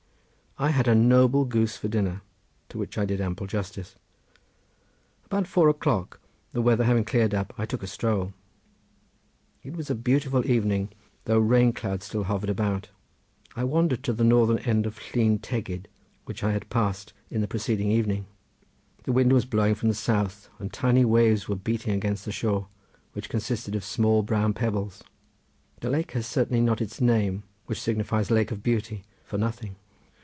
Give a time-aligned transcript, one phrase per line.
[0.57, 2.21] I had a noble goose for dinner
[2.69, 3.95] to which I did ample justice.
[5.25, 6.19] About four o'clock
[6.53, 8.33] the weather having cleared up I took a stroll.
[9.63, 10.89] It was a beautiful evening,
[11.23, 12.89] though rain clouds still hovered about.
[13.55, 15.87] I wandered to the northern end of Llyn Tegid
[16.25, 18.27] which I had passed in the preceding evening.
[19.05, 22.67] The wind was blowing from the south, and tiny waves were beating against the shore
[23.13, 25.03] which consisted of small brown pebbles.
[25.79, 29.77] The lake has certainly not its name, which signifies Lake of Beauty, for nothing.